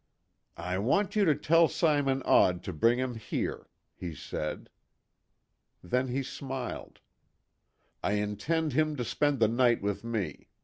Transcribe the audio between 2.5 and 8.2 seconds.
to bring him here," he said. Then he smiled. "I